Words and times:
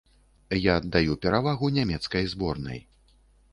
Я 0.71 0.77
аддаю 0.81 1.17
перавагу 1.27 1.71
нямецкай 1.77 2.27
зборнай. 2.35 2.85